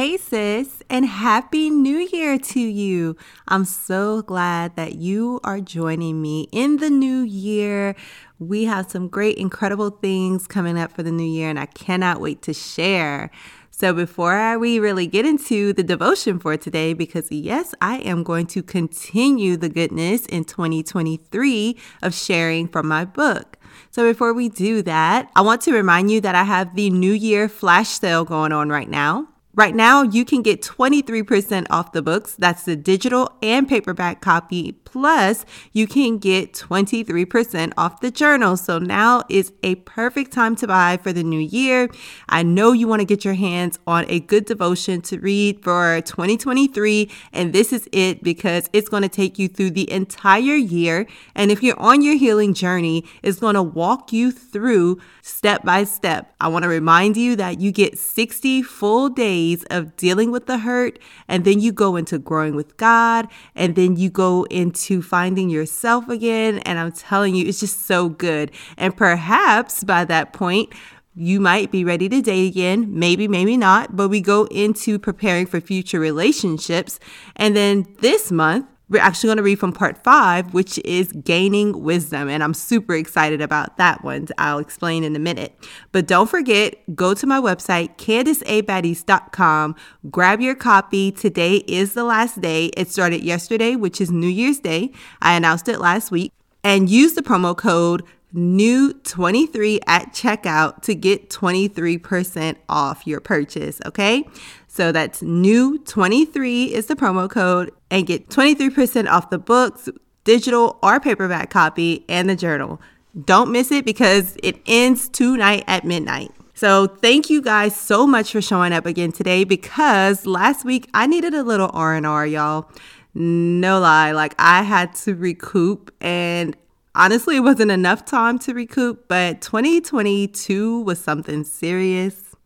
[0.00, 3.18] Hey, sis, and Happy New Year to you.
[3.48, 7.94] I'm so glad that you are joining me in the new year.
[8.38, 12.18] We have some great, incredible things coming up for the new year, and I cannot
[12.18, 13.30] wait to share.
[13.70, 18.46] So, before we really get into the devotion for today, because yes, I am going
[18.46, 23.58] to continue the goodness in 2023 of sharing from my book.
[23.90, 27.12] So, before we do that, I want to remind you that I have the New
[27.12, 29.29] Year flash sale going on right now.
[29.60, 32.34] Right now, you can get 23% off the books.
[32.34, 34.72] That's the digital and paperback copy.
[34.72, 35.44] Plus,
[35.74, 38.56] you can get 23% off the journal.
[38.56, 41.90] So now is a perfect time to buy for the new year.
[42.26, 46.00] I know you want to get your hands on a good devotion to read for
[46.06, 47.10] 2023.
[47.34, 51.06] And this is it because it's going to take you through the entire year.
[51.34, 55.84] And if you're on your healing journey, it's going to walk you through step by
[55.84, 56.34] step.
[56.40, 60.58] I want to remind you that you get 60 full days of dealing with the
[60.58, 65.50] hurt, and then you go into growing with God, and then you go into finding
[65.50, 66.58] yourself again.
[66.60, 68.50] And I'm telling you, it's just so good.
[68.76, 70.72] And perhaps by that point,
[71.14, 75.44] you might be ready to date again, maybe, maybe not, but we go into preparing
[75.44, 77.00] for future relationships.
[77.36, 81.82] And then this month, we're actually going to read from part five, which is gaining
[81.82, 82.28] wisdom.
[82.28, 84.26] And I'm super excited about that one.
[84.36, 85.54] I'll explain in a minute.
[85.92, 89.76] But don't forget, go to my website, CandiceABaddies.com,
[90.10, 91.12] grab your copy.
[91.12, 92.66] Today is the last day.
[92.76, 94.92] It started yesterday, which is New Year's Day.
[95.22, 96.32] I announced it last week.
[96.62, 98.02] And use the promo code
[98.32, 104.28] new 23 at checkout to get 23% off your purchase, okay?
[104.72, 109.88] So that's new 23 is the promo code and get 23% off the books,
[110.22, 112.80] digital or paperback copy and the journal.
[113.24, 116.30] Don't miss it because it ends tonight at midnight.
[116.54, 121.08] So, thank you guys so much for showing up again today because last week I
[121.08, 122.70] needed a little R&R, y'all.
[123.12, 126.56] No lie, like I had to recoup and
[126.94, 132.36] honestly, it wasn't enough time to recoup, but 2022 was something serious.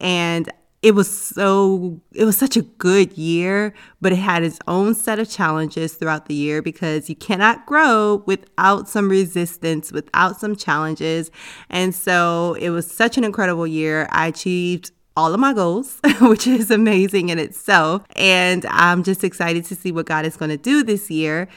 [0.00, 0.50] And
[0.82, 5.18] it was so it was such a good year but it had its own set
[5.18, 11.30] of challenges throughout the year because you cannot grow without some resistance without some challenges
[11.70, 16.46] and so it was such an incredible year i achieved all of my goals, which
[16.46, 18.02] is amazing in itself.
[18.16, 21.48] And I'm just excited to see what God is going to do this year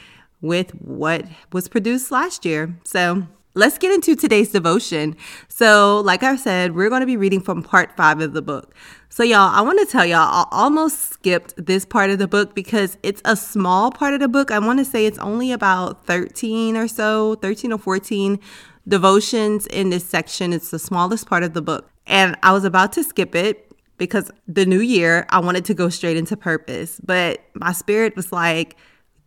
[0.42, 2.76] with what was produced last year.
[2.84, 5.16] So let's get into today's devotion.
[5.48, 8.76] So, like I said, we're going to be reading from part five of the book.
[9.10, 12.54] So, y'all, I want to tell y'all, I almost skipped this part of the book
[12.54, 14.52] because it's a small part of the book.
[14.52, 18.40] I want to say it's only about 13 or so, 13 or 14
[18.88, 20.54] devotions in this section.
[20.54, 21.90] It's the smallest part of the book.
[22.06, 25.88] And I was about to skip it because the new year, I wanted to go
[25.90, 27.00] straight into purpose.
[27.04, 28.76] But my spirit was like,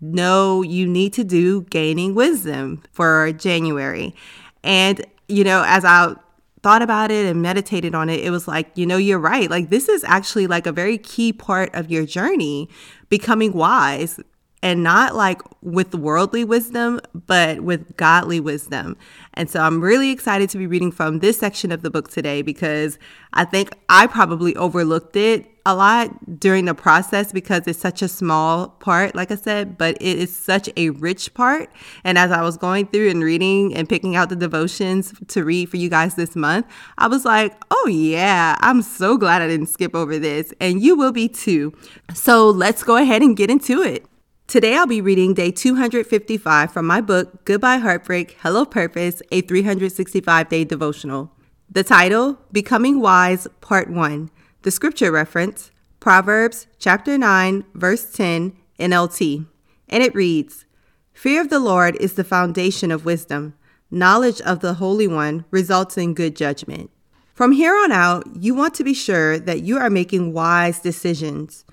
[0.01, 4.15] no, you need to do gaining wisdom for January.
[4.63, 6.15] And, you know, as I
[6.63, 9.51] thought about it and meditated on it, it was like, you know, you're right.
[9.51, 12.69] Like, this is actually like a very key part of your journey,
[13.09, 14.21] becoming wise
[14.63, 18.97] and not like with worldly wisdom, but with godly wisdom.
[19.35, 22.43] And so I'm really excited to be reading from this section of the book today
[22.43, 22.99] because
[23.33, 28.09] I think I probably overlooked it a lot during the process because it's such a
[28.09, 31.71] small part, like I said, but it is such a rich part.
[32.05, 35.69] And as I was going through and reading and picking out the devotions to read
[35.69, 39.67] for you guys this month, I was like, oh yeah, I'm so glad I didn't
[39.67, 40.55] skip over this.
[40.59, 41.75] And you will be too.
[42.15, 44.07] So let's go ahead and get into it.
[44.47, 50.49] Today I'll be reading day 255 from my book, Goodbye Heartbreak, Hello Purpose, a 365
[50.49, 51.31] day devotional.
[51.71, 54.31] The title, Becoming Wise, Part 1.
[54.69, 59.47] The scripture reference, Proverbs chapter 9, verse 10, NLT.
[59.89, 60.67] And it reads
[61.15, 63.55] Fear of the Lord is the foundation of wisdom.
[63.91, 66.91] Knowledge of the Holy One results in good judgment.
[67.33, 71.65] From here on out, you want to be sure that you are making wise decisions.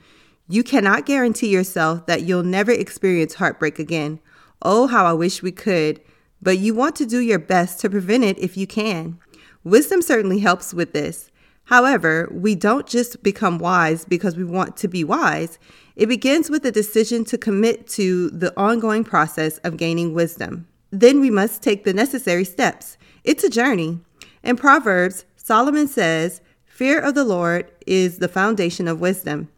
[0.47, 4.21] You cannot guarantee yourself that you'll never experience heartbreak again.
[4.61, 5.99] Oh, how I wish we could.
[6.41, 9.19] But you want to do your best to prevent it if you can.
[9.65, 11.29] Wisdom certainly helps with this.
[11.65, 15.57] However, we don't just become wise because we want to be wise.
[15.95, 20.67] It begins with a decision to commit to the ongoing process of gaining wisdom.
[20.91, 22.97] Then we must take the necessary steps.
[23.23, 23.99] It's a journey.
[24.43, 29.49] In Proverbs, Solomon says, Fear of the Lord is the foundation of wisdom.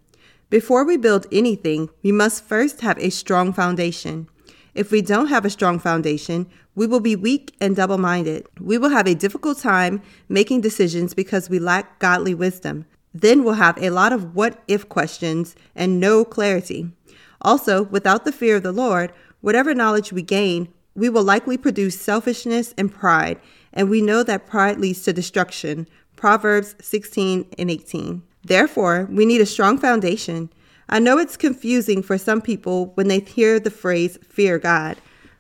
[0.49, 4.29] Before we build anything, we must first have a strong foundation.
[4.77, 6.45] If we don't have a strong foundation,
[6.75, 8.45] we will be weak and double minded.
[8.61, 12.85] We will have a difficult time making decisions because we lack godly wisdom.
[13.11, 16.91] then we'll have a lot of what if questions and no clarity.
[17.41, 21.99] Also, without the fear of the Lord, whatever knowledge we gain, we will likely produce
[21.99, 23.39] selfishness and pride,
[23.73, 25.87] and we know that pride leads to destruction.
[26.15, 28.21] Proverbs 16 and 18.
[28.43, 30.51] Therefore, we need a strong foundation.
[30.89, 34.97] I know it's confusing for some people when they hear the phrase fear God,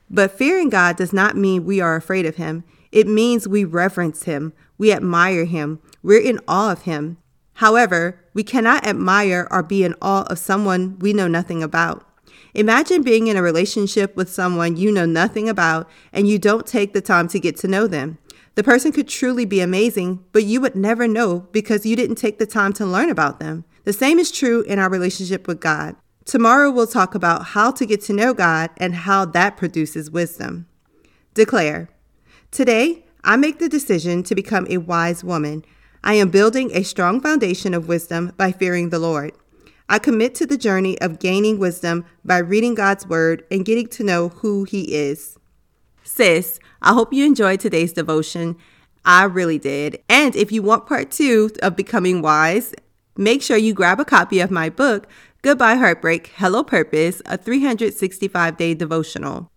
[0.09, 2.65] but fearing God does not mean we are afraid of Him.
[2.91, 7.17] It means we reverence Him, we admire Him, we're in awe of Him.
[7.55, 12.03] However, we cannot admire or be in awe of someone we know nothing about.
[12.53, 16.93] Imagine being in a relationship with someone you know nothing about and you don't take
[16.93, 18.17] the time to get to know them.
[18.55, 22.39] The person could truly be amazing, but you would never know because you didn't take
[22.39, 23.65] the time to learn about them.
[23.87, 25.95] The same is true in our relationship with God.
[26.25, 30.67] Tomorrow we'll talk about how to get to know God and how that produces wisdom.
[31.33, 31.87] Declare
[32.51, 35.63] Today, I make the decision to become a wise woman.
[36.03, 39.31] I am building a strong foundation of wisdom by fearing the Lord.
[39.87, 44.03] I commit to the journey of gaining wisdom by reading God's Word and getting to
[44.03, 45.39] know who He is.
[46.03, 48.57] Sis, I hope you enjoyed today's devotion.
[49.05, 50.03] I really did.
[50.09, 52.73] And if you want part two of becoming wise,
[53.17, 55.07] make sure you grab a copy of my book,
[55.41, 59.51] Goodbye Heartbreak, Hello Purpose, a 365 day devotional.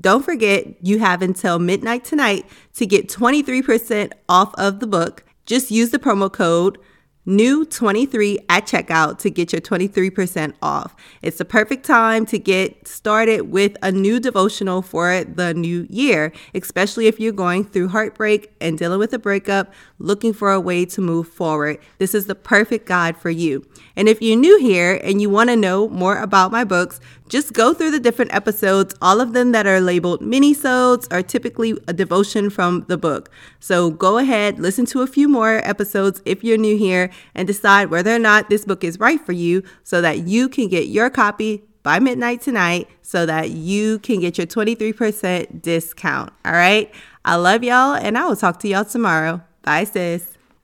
[0.00, 5.24] Don't forget, you have until midnight tonight to get 23% off of the book.
[5.46, 6.78] Just use the promo code
[7.24, 10.94] new 23 at checkout to get your 23% off.
[11.22, 16.32] It's the perfect time to get started with a new devotional for the new year,
[16.54, 20.84] especially if you're going through heartbreak and dealing with a breakup, looking for a way
[20.86, 21.78] to move forward.
[21.98, 23.64] This is the perfect guide for you.
[23.94, 26.98] And if you're new here and you want to know more about my books,
[27.32, 28.94] just go through the different episodes.
[29.00, 33.30] All of them that are labeled mini-sodes are typically a devotion from the book.
[33.58, 37.88] So go ahead, listen to a few more episodes if you're new here and decide
[37.88, 41.08] whether or not this book is right for you so that you can get your
[41.08, 46.30] copy by midnight tonight so that you can get your 23% discount.
[46.44, 46.92] All right.
[47.24, 49.40] I love y'all and I will talk to y'all tomorrow.
[49.62, 50.31] Bye, sis.